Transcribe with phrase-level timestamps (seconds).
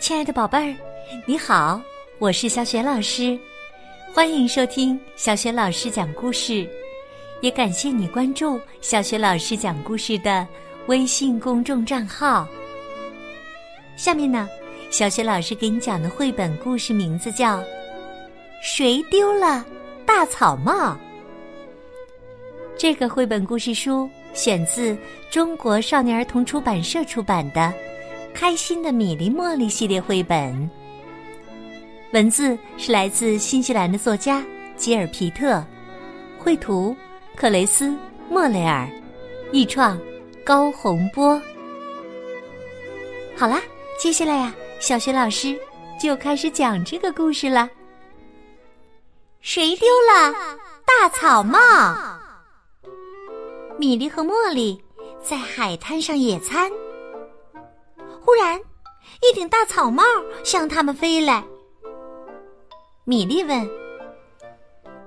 [0.00, 0.76] 亲爱的宝贝儿，
[1.26, 1.80] 你好，
[2.20, 3.36] 我是小雪老师，
[4.14, 6.66] 欢迎收听小雪老师讲故事，
[7.40, 10.46] 也感谢你关注小雪老师讲故事的
[10.86, 12.46] 微信公众账号。
[13.96, 14.48] 下面呢，
[14.88, 17.58] 小雪老师给你讲的绘本故事名字叫
[18.62, 19.66] 《谁丢了
[20.06, 20.92] 大草帽》。
[22.78, 24.96] 这个绘本故事书选自
[25.28, 27.74] 中国少年儿童出版社出版的。
[28.38, 30.70] 开心的米粒茉莉系列绘本，
[32.12, 34.44] 文字是来自新西兰的作家
[34.76, 35.60] 吉尔皮特，
[36.38, 36.96] 绘图
[37.34, 37.92] 克雷斯
[38.30, 38.88] 莫雷尔，
[39.50, 40.00] 译创
[40.44, 41.42] 高洪波。
[43.36, 43.60] 好啦，
[43.98, 45.58] 接下来呀，小学老师
[46.00, 47.68] 就开始讲这个故事了。
[49.40, 50.32] 谁丢了
[50.86, 51.58] 大草帽？
[53.80, 54.80] 米莉和茉莉
[55.24, 56.70] 在海滩上野餐。
[58.24, 58.60] 忽然，
[59.22, 60.02] 一顶大草帽
[60.44, 61.44] 向他们飞来。
[63.04, 63.68] 米莉问：“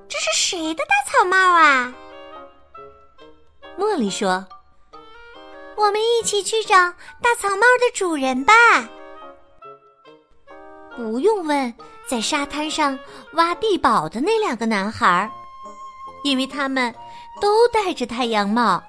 [0.10, 1.94] 这是谁的大草帽啊？”
[3.78, 4.46] 茉莉说
[5.78, 6.76] ：“我们一起去找
[7.22, 8.54] 大草帽的主人吧。”
[10.98, 11.74] 不用问，
[12.08, 13.00] 在沙滩上
[13.34, 15.32] 挖地堡的那两个男孩，
[16.24, 16.94] 因为他们
[17.40, 18.84] 都戴着太阳帽。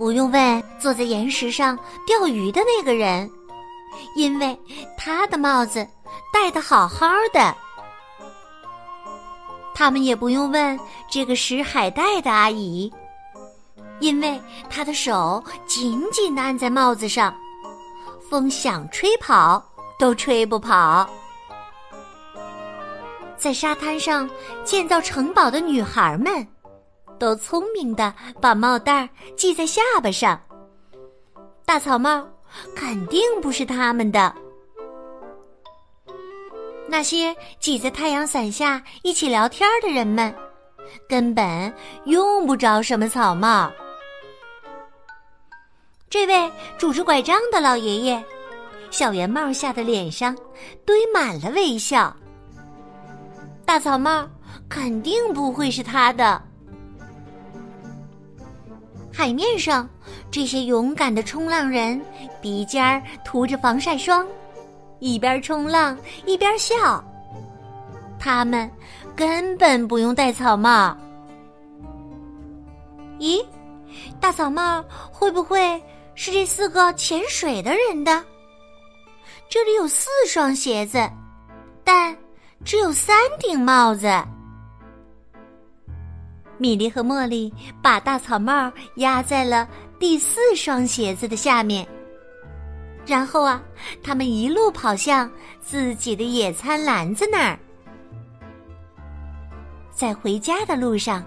[0.00, 3.30] 不用问，坐在岩石上钓鱼的那个人，
[4.16, 4.58] 因为
[4.96, 5.86] 他的帽子
[6.32, 7.54] 戴得好好的。
[9.74, 12.90] 他们也不用问这个拾海带的阿姨，
[13.98, 17.34] 因为她的手紧紧的按在帽子上，
[18.30, 19.62] 风想吹跑
[19.98, 21.06] 都吹不跑。
[23.36, 24.28] 在沙滩上
[24.64, 26.46] 建造城堡的女孩们。
[27.20, 30.40] 都聪明的把帽带系在下巴上。
[31.66, 32.26] 大草帽
[32.74, 34.34] 肯定不是他们的。
[36.88, 40.34] 那些挤在太阳伞下一起聊天的人们，
[41.08, 41.72] 根本
[42.06, 43.70] 用不着什么草帽。
[46.08, 48.24] 这位拄着拐杖的老爷爷，
[48.90, 50.36] 小圆帽下的脸上
[50.84, 52.16] 堆满了微笑。
[53.64, 54.28] 大草帽
[54.68, 56.42] 肯定不会是他的。
[59.20, 59.86] 海面上，
[60.30, 62.00] 这些勇敢的冲浪人
[62.40, 64.26] 鼻尖儿涂着防晒霜，
[64.98, 65.94] 一边冲浪
[66.24, 67.04] 一边笑。
[68.18, 68.70] 他们
[69.14, 70.96] 根本不用戴草帽。
[73.18, 73.44] 咦，
[74.18, 74.82] 大草帽
[75.12, 75.78] 会不会
[76.14, 78.24] 是这四个潜水的人的？
[79.50, 80.98] 这里有四双鞋子，
[81.84, 82.16] 但
[82.64, 84.10] 只有三顶帽子。
[86.60, 87.50] 米莉和茉莉
[87.80, 89.66] 把大草帽压在了
[89.98, 91.88] 第四双鞋子的下面，
[93.06, 93.62] 然后啊，
[94.02, 95.30] 他们一路跑向
[95.62, 97.58] 自己的野餐篮子那儿。
[99.90, 101.24] 在回家的路上，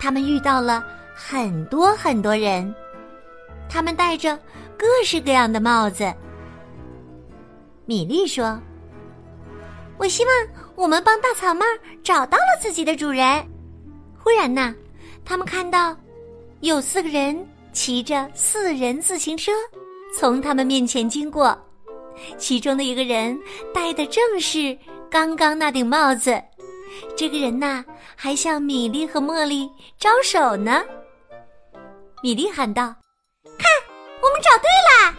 [0.00, 0.82] 他们遇到了
[1.14, 2.74] 很多很多人，
[3.68, 4.38] 他们戴着
[4.78, 6.10] 各式各样的帽子。
[7.84, 8.58] 米莉说
[9.98, 10.34] ：“我希望
[10.74, 11.66] 我们帮大草帽
[12.02, 13.46] 找到了自己的主人。”
[14.26, 14.74] 忽然呐，
[15.24, 15.96] 他们看到
[16.58, 19.52] 有四个人骑着四人自行车
[20.18, 21.56] 从他们面前经过，
[22.36, 23.38] 其中的一个人
[23.72, 24.76] 戴的正是
[25.08, 26.42] 刚刚那顶帽子。
[27.16, 27.84] 这个人呐，
[28.16, 30.82] 还向米莉和茉莉招手呢。
[32.20, 32.92] 米莉喊道
[33.56, 33.70] ：“看，
[34.20, 35.16] 我们找对啦！”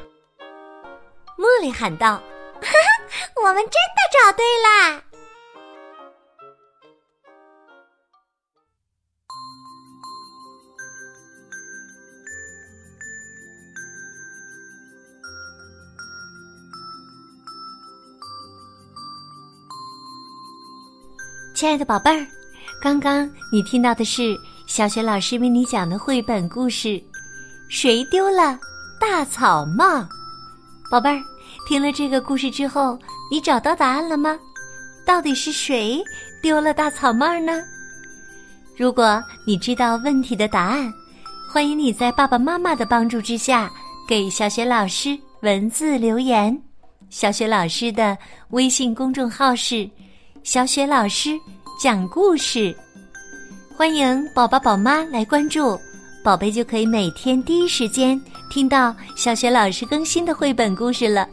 [1.40, 2.22] 茉莉喊道
[2.60, 2.68] ：“哈
[3.08, 5.02] 哈，我们真的找对啦！”
[21.58, 22.24] 亲爱的宝贝儿，
[22.80, 26.90] 刚刚你听到的是小雪老师为你讲的绘本故事
[27.68, 28.60] 《谁丢了
[29.00, 29.84] 大草帽》。
[30.92, 31.20] 宝贝儿，
[31.68, 32.96] 听了这个故事之后，
[33.32, 34.38] 你找到答案了吗？
[35.04, 36.00] 到底是谁
[36.44, 37.60] 丢了大草帽呢？
[38.78, 40.94] 如果你知道问题的答案，
[41.52, 43.68] 欢迎你在爸爸妈妈的帮助之下
[44.08, 46.56] 给小雪老师文字留言。
[47.10, 48.16] 小雪老师的
[48.50, 49.90] 微信公众号是。
[50.48, 51.38] 小雪老师
[51.78, 52.74] 讲故事，
[53.76, 55.78] 欢迎宝宝宝妈来关注，
[56.24, 58.18] 宝贝就可以每天第一时间
[58.50, 61.28] 听到小雪老师更新的绘本故事了。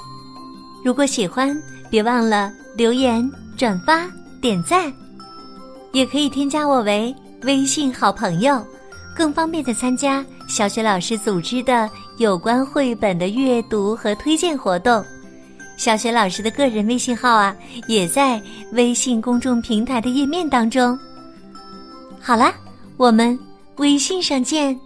[0.84, 1.56] 如果喜欢，
[1.88, 4.04] 别忘了留言、转发、
[4.42, 4.92] 点赞，
[5.92, 8.60] 也可以添加我为微信好朋友，
[9.14, 11.88] 更方便的参加小雪老师组织的
[12.18, 15.04] 有关绘本的阅读和推荐活动。
[15.76, 17.54] 小雪老师的个人微信号啊，
[17.88, 18.40] 也在
[18.72, 20.98] 微信公众平台的页面当中。
[22.20, 22.52] 好了，
[22.96, 23.38] 我们
[23.76, 24.78] 微信上见。